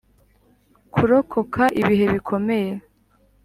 [0.93, 2.71] kurokoka ibihe bikomeye.